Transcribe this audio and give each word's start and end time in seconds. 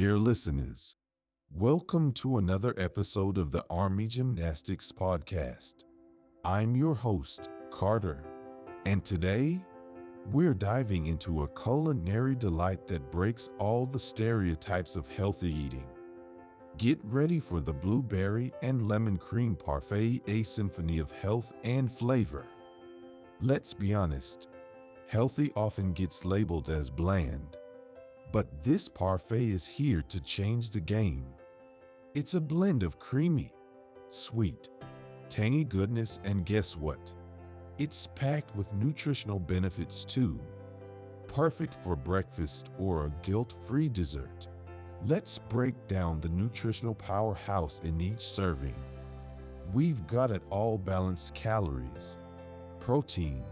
Dear 0.00 0.16
listeners, 0.16 0.96
welcome 1.52 2.12
to 2.12 2.38
another 2.38 2.72
episode 2.78 3.36
of 3.36 3.50
the 3.50 3.66
Army 3.68 4.06
Gymnastics 4.06 4.90
Podcast. 4.90 5.84
I'm 6.42 6.74
your 6.74 6.94
host, 6.94 7.50
Carter, 7.70 8.24
and 8.86 9.04
today 9.04 9.60
we're 10.32 10.54
diving 10.54 11.08
into 11.08 11.42
a 11.42 11.48
culinary 11.48 12.34
delight 12.34 12.86
that 12.86 13.12
breaks 13.12 13.50
all 13.58 13.84
the 13.84 13.98
stereotypes 13.98 14.96
of 14.96 15.06
healthy 15.06 15.52
eating. 15.52 15.84
Get 16.78 16.98
ready 17.04 17.38
for 17.38 17.60
the 17.60 17.74
blueberry 17.74 18.54
and 18.62 18.88
lemon 18.88 19.18
cream 19.18 19.54
parfait, 19.54 20.22
a 20.26 20.44
symphony 20.44 20.98
of 20.98 21.12
health 21.12 21.52
and 21.62 21.92
flavor. 21.92 22.46
Let's 23.42 23.74
be 23.74 23.92
honest, 23.92 24.48
healthy 25.08 25.52
often 25.54 25.92
gets 25.92 26.24
labeled 26.24 26.70
as 26.70 26.88
bland, 26.88 27.58
but 28.32 28.62
this 28.62 28.88
parfait 28.88 29.48
is 29.48 29.66
here 29.66 30.02
to 30.02 30.20
change 30.20 30.70
the 30.70 30.80
game. 30.80 31.26
It's 32.14 32.34
a 32.34 32.40
blend 32.40 32.82
of 32.82 32.98
creamy, 32.98 33.52
sweet, 34.08 34.68
tangy 35.28 35.64
goodness, 35.64 36.18
and 36.24 36.46
guess 36.46 36.76
what? 36.76 37.12
It's 37.78 38.08
packed 38.14 38.54
with 38.54 38.72
nutritional 38.74 39.38
benefits 39.38 40.04
too. 40.04 40.38
Perfect 41.28 41.74
for 41.82 41.96
breakfast 41.96 42.70
or 42.78 43.06
a 43.06 43.12
guilt-free 43.22 43.88
dessert. 43.88 44.48
Let's 45.06 45.38
break 45.38 45.74
down 45.88 46.20
the 46.20 46.28
nutritional 46.28 46.94
powerhouse 46.94 47.80
in 47.84 48.00
each 48.00 48.20
serving. 48.20 48.74
We've 49.72 50.06
got 50.06 50.30
it 50.30 50.42
all 50.50 50.76
balanced 50.76 51.34
calories, 51.34 52.18
protein, 52.80 53.44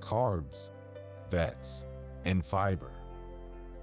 carbs, 0.00 0.70
fats, 1.30 1.86
and 2.24 2.44
fiber. 2.44 2.90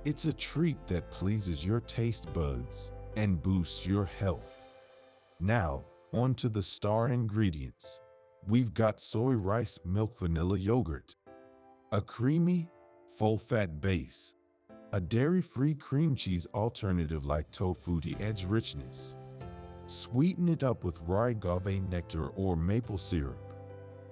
It's 0.07 0.23
a 0.23 0.31
treat 0.31 0.77
that 0.87 1.11
pleases 1.11 1.65
your 1.65 1.81
taste 1.81 2.31
buds 2.31 2.93
and 3.17 3.41
boosts 3.41 3.85
your 3.85 4.05
health. 4.05 4.55
Now, 5.41 5.83
on 6.13 6.33
to 6.35 6.47
the 6.47 6.63
star 6.63 7.09
ingredients. 7.09 7.99
We've 8.47 8.73
got 8.73 9.01
soy 9.01 9.33
rice 9.33 9.77
milk 9.83 10.17
vanilla 10.17 10.57
yogurt, 10.57 11.17
a 11.91 11.99
creamy, 11.99 12.69
full-fat 13.17 13.81
base, 13.81 14.33
a 14.93 15.01
dairy-free 15.01 15.75
cream 15.75 16.15
cheese 16.15 16.47
alternative 16.53 17.25
like 17.25 17.51
Tofutti 17.51 18.17
adds 18.21 18.45
richness. 18.45 19.17
Sweeten 19.87 20.47
it 20.47 20.63
up 20.63 20.85
with 20.85 21.01
rye 21.01 21.31
agave 21.31 21.83
nectar 21.89 22.29
or 22.29 22.55
maple 22.55 22.97
syrup. 22.97 23.53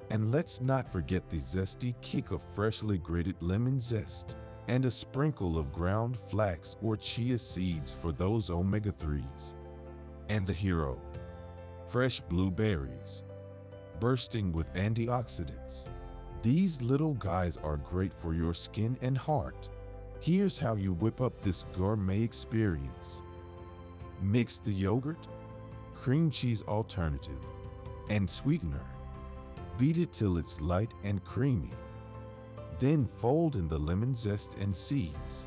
And 0.09 0.29
let's 0.29 0.59
not 0.59 0.91
forget 0.91 1.29
the 1.29 1.37
zesty 1.37 1.95
kick 2.01 2.31
of 2.31 2.43
freshly 2.53 2.97
grated 2.97 3.37
lemon 3.39 3.79
zest 3.79 4.35
and 4.67 4.85
a 4.85 4.91
sprinkle 4.91 5.57
of 5.57 5.71
ground 5.71 6.17
flax 6.17 6.75
or 6.81 6.97
chia 6.97 7.37
seeds 7.37 7.91
for 7.91 8.11
those 8.11 8.49
omega-3s. 8.49 9.55
And 10.29 10.47
the 10.47 10.53
hero, 10.53 10.99
fresh 11.87 12.19
blueberries, 12.19 13.23
bursting 13.99 14.51
with 14.51 14.73
antioxidants. 14.73 15.85
These 16.41 16.81
little 16.81 17.13
guys 17.13 17.57
are 17.57 17.77
great 17.77 18.13
for 18.13 18.33
your 18.33 18.53
skin 18.53 18.97
and 19.01 19.17
heart. 19.17 19.69
Here's 20.19 20.57
how 20.57 20.75
you 20.75 20.93
whip 20.93 21.21
up 21.21 21.41
this 21.41 21.65
gourmet 21.73 22.21
experience. 22.21 23.21
Mix 24.21 24.59
the 24.59 24.71
yogurt, 24.71 25.27
cream 25.95 26.31
cheese 26.31 26.63
alternative, 26.63 27.43
and 28.09 28.29
sweetener. 28.29 28.85
Beat 29.77 29.97
it 29.97 30.13
till 30.13 30.37
it's 30.37 30.61
light 30.61 30.93
and 31.03 31.23
creamy. 31.23 31.71
Then 32.79 33.07
fold 33.17 33.55
in 33.55 33.67
the 33.67 33.79
lemon 33.79 34.13
zest 34.13 34.55
and 34.59 34.75
seeds. 34.75 35.45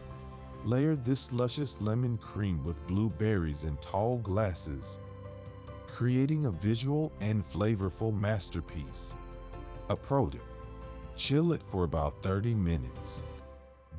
Layer 0.64 0.96
this 0.96 1.32
luscious 1.32 1.80
lemon 1.80 2.18
cream 2.18 2.64
with 2.64 2.86
blueberries 2.86 3.64
in 3.64 3.76
tall 3.76 4.18
glasses, 4.18 4.98
creating 5.86 6.46
a 6.46 6.50
visual 6.50 7.12
and 7.20 7.48
flavorful 7.48 8.18
masterpiece. 8.18 9.14
A 9.88 9.96
pro 9.96 10.28
tip, 10.28 10.42
chill 11.16 11.53
it 11.53 11.62
for 11.62 11.84
about 11.84 12.22
30 12.22 12.54
minutes. 12.54 13.22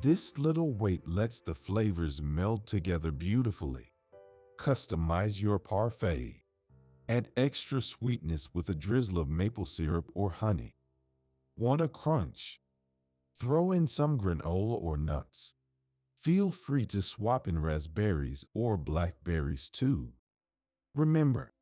This 0.00 0.38
little 0.38 0.72
wait 0.72 1.06
lets 1.06 1.40
the 1.40 1.54
flavors 1.54 2.22
meld 2.22 2.66
together 2.66 3.10
beautifully. 3.10 3.92
Customize 4.58 5.42
your 5.42 5.58
parfait. 5.58 6.42
Add 7.08 7.28
extra 7.36 7.82
sweetness 7.82 8.48
with 8.54 8.68
a 8.68 8.74
drizzle 8.74 9.18
of 9.18 9.28
maple 9.28 9.66
syrup 9.66 10.10
or 10.14 10.30
honey. 10.30 10.76
Want 11.56 11.80
a 11.80 11.88
crunch? 11.88 12.60
Throw 13.40 13.72
in 13.72 13.86
some 13.86 14.18
granola 14.18 14.78
or 14.82 14.98
nuts. 14.98 15.54
Feel 16.20 16.50
free 16.50 16.84
to 16.84 17.00
swap 17.00 17.48
in 17.48 17.58
raspberries 17.58 18.44
or 18.52 18.76
blackberries 18.76 19.70
too. 19.70 20.10
Remember, 20.94 21.54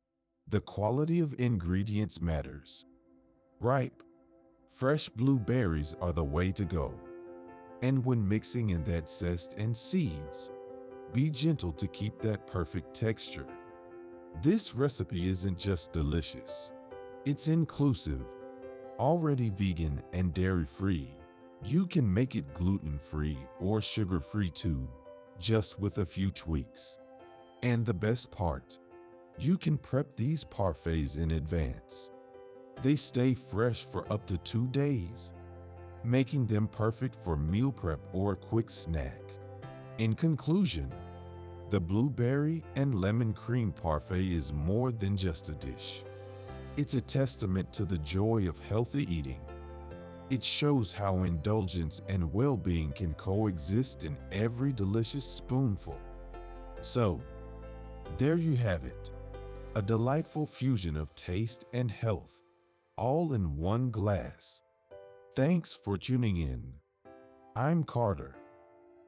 the 0.45 0.59
quality 0.59 1.21
of 1.21 1.33
ingredients 1.39 2.19
matters. 2.19 2.83
Ripe, 3.61 4.03
fresh 4.69 5.07
blueberries 5.07 5.95
are 6.01 6.11
the 6.11 6.21
way 6.21 6.51
to 6.51 6.65
go. 6.65 6.93
And 7.81 8.03
when 8.03 8.27
mixing 8.27 8.71
in 8.71 8.83
that 8.83 9.07
zest 9.07 9.53
and 9.57 9.75
seeds, 9.75 10.51
be 11.13 11.29
gentle 11.29 11.71
to 11.71 11.87
keep 11.87 12.19
that 12.19 12.45
perfect 12.45 12.93
texture. 12.93 13.47
This 14.43 14.75
recipe 14.75 15.29
isn't 15.29 15.57
just 15.57 15.93
delicious, 15.93 16.73
it's 17.23 17.47
inclusive, 17.47 18.25
already 18.99 19.49
vegan 19.49 20.03
and 20.11 20.33
dairy-free. 20.33 21.15
You 21.63 21.87
can 21.87 22.11
make 22.11 22.35
it 22.35 22.53
gluten-free 22.53 23.37
or 23.59 23.81
sugar-free 23.81 24.51
too, 24.51 24.87
just 25.39 25.79
with 25.79 25.97
a 25.97 26.05
few 26.05 26.31
tweaks. 26.31 26.97
And 27.63 27.85
the 27.85 27.93
best 27.93 28.31
part, 28.31 28.79
you 29.37 29.57
can 29.57 29.77
prep 29.77 30.15
these 30.15 30.45
parfaits 30.45 31.19
in 31.19 31.31
advance. 31.31 32.11
They 32.81 32.95
stay 32.95 33.33
fresh 33.33 33.83
for 33.83 34.11
up 34.11 34.25
to 34.27 34.37
two 34.37 34.67
days, 34.67 35.33
making 36.05 36.47
them 36.47 36.67
perfect 36.67 37.13
for 37.15 37.35
meal 37.35 37.73
prep 37.73 37.99
or 38.13 38.31
a 38.31 38.37
quick 38.37 38.69
snack. 38.69 39.21
In 39.97 40.15
conclusion, 40.15 40.89
the 41.71 41.79
blueberry 41.79 42.63
and 42.77 42.95
lemon 42.95 43.33
cream 43.33 43.73
parfait 43.73 44.31
is 44.31 44.53
more 44.53 44.93
than 44.93 45.17
just 45.17 45.49
a 45.49 45.55
dish. 45.55 46.03
It's 46.77 46.93
a 46.93 47.01
testament 47.01 47.73
to 47.73 47.83
the 47.83 47.97
joy 47.97 48.47
of 48.47 48.57
healthy 48.59 49.03
eating 49.13 49.41
it 50.29 50.43
shows 50.43 50.91
how 50.91 51.23
indulgence 51.23 52.01
and 52.07 52.31
well-being 52.33 52.91
can 52.91 53.13
coexist 53.15 54.03
in 54.03 54.15
every 54.31 54.71
delicious 54.71 55.25
spoonful. 55.25 55.97
So, 56.81 57.19
there 58.17 58.37
you 58.37 58.55
have 58.55 58.85
it, 58.85 59.09
a 59.75 59.81
delightful 59.81 60.45
fusion 60.45 60.95
of 60.95 61.13
taste 61.15 61.65
and 61.73 61.89
health, 61.89 62.33
all 62.95 63.33
in 63.33 63.57
one 63.57 63.89
glass. 63.89 64.61
Thanks 65.35 65.73
for 65.73 65.97
tuning 65.97 66.37
in. 66.37 66.73
I'm 67.55 67.83
Carter, 67.83 68.35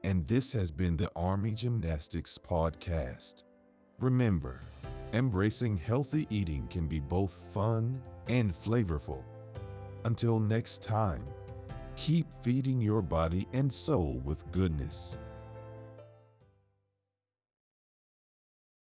and 0.02 0.26
this 0.26 0.52
has 0.52 0.70
been 0.70 0.96
the 0.96 1.10
Army 1.14 1.52
Gymnastics 1.52 2.36
Podcast. 2.38 3.44
Remember, 4.00 4.60
embracing 5.12 5.76
healthy 5.76 6.26
eating 6.30 6.66
can 6.68 6.88
be 6.88 6.98
both 6.98 7.34
fun 7.52 8.02
and 8.28 8.52
flavorful. 8.52 9.22
Until 10.04 10.40
next 10.40 10.82
time, 10.82 11.24
keep 11.96 12.26
feeding 12.42 12.80
your 12.80 13.02
body 13.02 13.46
and 13.52 13.72
soul 13.72 14.20
with 14.24 14.50
goodness. 14.50 15.16